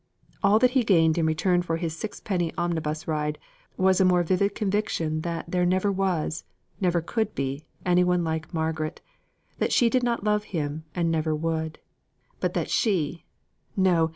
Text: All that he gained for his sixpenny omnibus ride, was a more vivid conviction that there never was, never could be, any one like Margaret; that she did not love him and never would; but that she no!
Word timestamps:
All 0.41 0.57
that 0.57 0.71
he 0.71 0.83
gained 0.83 1.19
for 1.63 1.77
his 1.77 1.95
sixpenny 1.95 2.51
omnibus 2.57 3.07
ride, 3.07 3.37
was 3.77 4.01
a 4.01 4.03
more 4.03 4.23
vivid 4.23 4.55
conviction 4.55 5.21
that 5.21 5.51
there 5.51 5.63
never 5.63 5.91
was, 5.91 6.43
never 6.79 7.01
could 7.01 7.35
be, 7.35 7.67
any 7.85 8.03
one 8.03 8.23
like 8.23 8.51
Margaret; 8.51 8.99
that 9.59 9.71
she 9.71 9.91
did 9.91 10.01
not 10.01 10.23
love 10.23 10.45
him 10.57 10.85
and 10.95 11.11
never 11.11 11.35
would; 11.35 11.77
but 12.39 12.55
that 12.55 12.71
she 12.71 13.25
no! 13.77 14.09